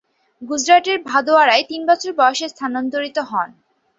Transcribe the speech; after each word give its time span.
গুজরাটের 0.41 0.97
ভাদোদারায় 1.03 1.65
তিন 1.69 1.81
বছর 1.87 2.11
বয়সে 2.13 2.47
স্থানান্তরিত 2.49 3.17
হন। 3.29 3.49